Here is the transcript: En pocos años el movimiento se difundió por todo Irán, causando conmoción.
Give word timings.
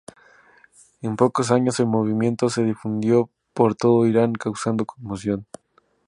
En 1.03 1.15
pocos 1.15 1.51
años 1.51 1.79
el 1.79 1.85
movimiento 1.85 2.49
se 2.49 2.63
difundió 2.63 3.29
por 3.53 3.75
todo 3.75 4.07
Irán, 4.07 4.33
causando 4.33 4.83
conmoción. 4.83 5.45